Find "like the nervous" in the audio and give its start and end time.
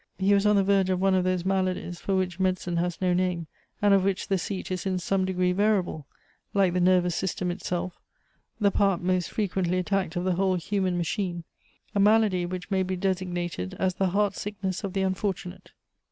6.55-7.13